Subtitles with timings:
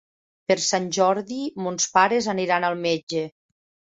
[0.51, 3.23] Per Sant Jordi mons pares aniran al metge.